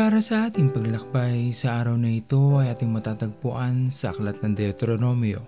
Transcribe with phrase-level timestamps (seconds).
[0.00, 5.44] Para sa ating paglalakbay sa araw na ito ay ating matatagpuan sa Aklat ng Deuteronomio,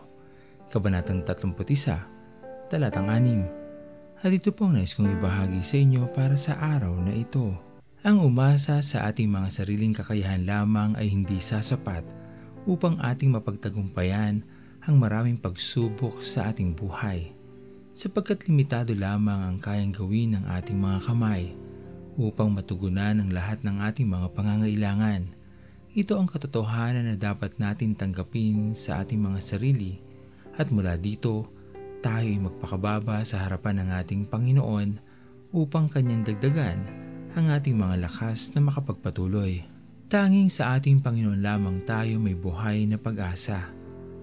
[0.68, 4.20] Kabanatang 31, Talatang 6.
[4.20, 7.48] At ito po ang nais kong ibahagi sa inyo para sa araw na ito.
[8.04, 12.04] Ang umasa sa ating mga sariling kakayahan lamang ay hindi sasapat
[12.68, 14.44] upang ating mapagtagumpayan
[14.84, 17.32] ang maraming pagsubok sa ating buhay
[17.96, 21.56] sapagkat limitado lamang ang kayang gawin ng ating mga kamay
[22.16, 25.32] upang matugunan ang lahat ng ating mga pangangailangan.
[25.92, 30.00] Ito ang katotohanan na dapat natin tanggapin sa ating mga sarili
[30.56, 31.48] at mula dito
[32.02, 34.88] tayo ay magpakababa sa harapan ng ating Panginoon
[35.52, 36.80] upang kanyang dagdagan
[37.32, 39.64] ang ating mga lakas na makapagpatuloy.
[40.12, 43.70] Tanging sa ating Panginoon lamang tayo may buhay na pag-asa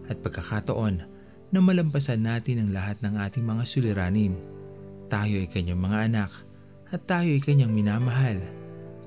[0.06, 1.02] at pagkakataon
[1.50, 4.34] na malampasan natin ang lahat ng ating mga suliranin.
[5.10, 6.49] Tayo ay kanyang mga anak
[6.90, 8.42] at tayo ay kanyang minamahal.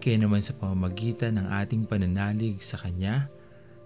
[0.03, 3.31] Kaya naman sa pamamagitan ng ating pananalig sa kanya,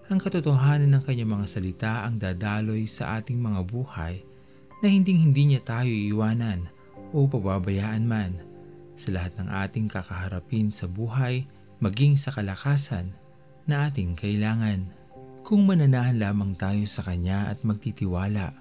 [0.07, 4.23] ang katotohanan ng kanyang mga salita ang dadaloy sa ating mga buhay
[4.79, 6.69] na hinding-hindi niya tayo iiwanan
[7.11, 8.31] o pababayaan man
[8.97, 11.45] sa lahat ng ating kakaharapin sa buhay
[11.77, 13.13] maging sa kalakasan
[13.69, 14.89] na ating kailangan.
[15.45, 18.51] Kung mananahan lamang tayo sa Kanya at magtitiwala,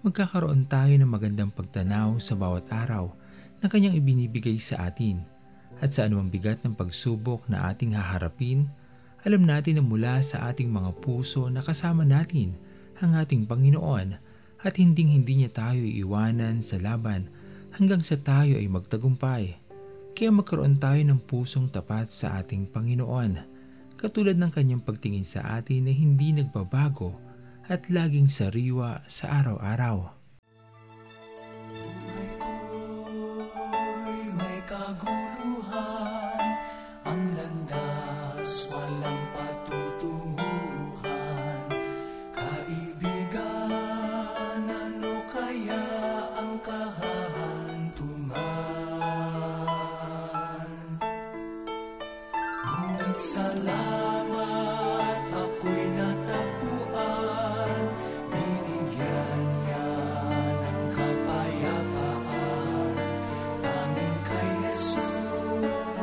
[0.00, 3.12] magkakaroon tayo ng magandang pagtanaw sa bawat araw
[3.60, 5.20] na kanyang ibinibigay sa atin
[5.80, 8.68] at sa anumang bigat ng pagsubok na ating haharapin,
[9.24, 12.56] alam natin na mula sa ating mga puso na kasama natin
[13.00, 14.16] ang ating Panginoon
[14.60, 17.28] at hinding-hindi niya tayo iiwanan sa laban
[17.76, 19.56] hanggang sa tayo ay magtagumpay.
[20.12, 23.40] Kaya magkaroon tayo ng pusong tapat sa ating Panginoon,
[23.96, 27.16] katulad ng kanyang pagtingin sa atin na hindi nagbabago
[27.72, 30.19] at laging sariwa sa araw-araw.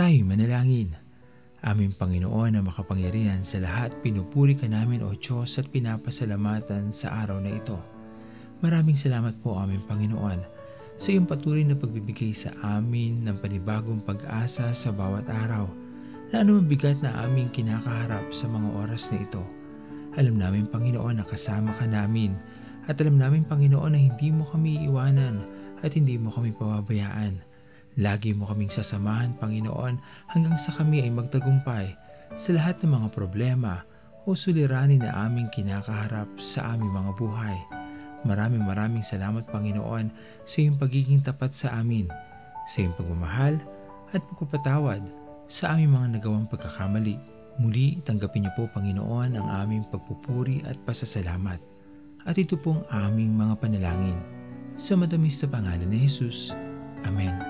[0.00, 0.96] Tayo manalangin.
[1.60, 7.36] Aming Panginoon na makapangyarihan sa lahat, pinupuri ka namin o Diyos at pinapasalamatan sa araw
[7.36, 7.76] na ito.
[8.64, 10.40] Maraming salamat po aming Panginoon
[10.96, 12.48] sa iyong patuloy na pagbibigay sa
[12.80, 15.68] amin ng panibagong pag-asa sa bawat araw
[16.32, 19.44] na anumang bigat na aming kinakaharap sa mga oras na ito.
[20.16, 22.40] Alam namin Panginoon na kasama ka namin
[22.88, 25.44] at alam namin Panginoon na hindi mo kami iwanan
[25.84, 27.49] at hindi mo kami pababayaan.
[28.00, 30.00] Lagi mo kaming sasamahan, Panginoon,
[30.32, 31.92] hanggang sa kami ay magtagumpay
[32.32, 33.84] sa lahat ng mga problema
[34.24, 37.56] o suliranin na aming kinakaharap sa aming mga buhay.
[38.24, 40.08] Maraming maraming salamat, Panginoon,
[40.48, 42.08] sa iyong pagiging tapat sa amin,
[42.64, 43.60] sa iyong pagmamahal
[44.16, 45.04] at pagpapatawad
[45.44, 47.20] sa aming mga nagawang pagkakamali.
[47.60, 51.60] Muli, tanggapin niyo po, Panginoon, ang aming pagpupuri at pasasalamat.
[52.24, 54.16] At ito pong aming mga panalangin.
[54.80, 56.56] Sa matamis na pangalan ni Jesus.
[57.04, 57.49] Amen.